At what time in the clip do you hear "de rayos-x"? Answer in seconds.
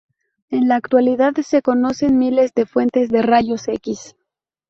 3.09-4.15